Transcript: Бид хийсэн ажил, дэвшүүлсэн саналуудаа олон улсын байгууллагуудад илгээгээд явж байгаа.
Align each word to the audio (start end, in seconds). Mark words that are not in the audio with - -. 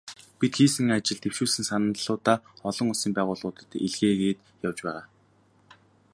Бид 0.39 0.53
хийсэн 0.57 0.87
ажил, 0.97 1.19
дэвшүүлсэн 1.21 1.65
саналуудаа 1.69 2.37
олон 2.69 2.87
улсын 2.91 3.11
байгууллагуудад 3.13 3.71
илгээгээд 3.85 4.39
явж 4.67 4.77
байгаа. 4.85 5.03